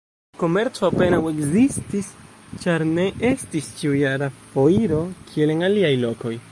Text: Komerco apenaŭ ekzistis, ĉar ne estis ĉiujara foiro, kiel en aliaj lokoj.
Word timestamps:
Komerco 0.43 0.85
apenaŭ 0.87 1.19
ekzistis, 1.31 2.09
ĉar 2.65 2.87
ne 2.95 3.07
estis 3.33 3.71
ĉiujara 3.81 4.33
foiro, 4.55 5.03
kiel 5.31 5.57
en 5.59 5.65
aliaj 5.71 5.97
lokoj. 6.07 6.39